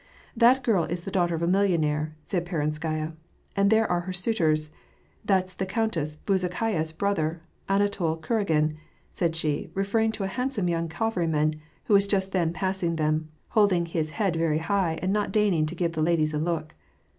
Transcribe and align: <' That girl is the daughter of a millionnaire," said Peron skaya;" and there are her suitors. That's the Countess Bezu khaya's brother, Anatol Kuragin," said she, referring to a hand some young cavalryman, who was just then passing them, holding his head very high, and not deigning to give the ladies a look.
<' 0.23 0.35
That 0.45 0.63
girl 0.63 0.85
is 0.85 1.03
the 1.03 1.11
daughter 1.11 1.35
of 1.35 1.43
a 1.43 1.47
millionnaire," 1.47 2.15
said 2.25 2.43
Peron 2.43 2.71
skaya;" 2.71 3.13
and 3.55 3.69
there 3.69 3.85
are 3.87 3.99
her 4.01 4.13
suitors. 4.13 4.71
That's 5.23 5.53
the 5.53 5.67
Countess 5.67 6.15
Bezu 6.15 6.49
khaya's 6.49 6.91
brother, 6.91 7.43
Anatol 7.69 8.17
Kuragin," 8.19 8.77
said 9.11 9.35
she, 9.35 9.69
referring 9.75 10.11
to 10.13 10.23
a 10.23 10.27
hand 10.27 10.53
some 10.55 10.67
young 10.67 10.89
cavalryman, 10.89 11.53
who 11.83 11.93
was 11.93 12.07
just 12.07 12.31
then 12.31 12.51
passing 12.51 12.95
them, 12.95 13.29
holding 13.49 13.85
his 13.85 14.09
head 14.17 14.35
very 14.35 14.57
high, 14.57 14.97
and 15.03 15.13
not 15.13 15.31
deigning 15.31 15.67
to 15.67 15.75
give 15.75 15.91
the 15.91 16.01
ladies 16.01 16.33
a 16.33 16.39
look. 16.39 16.73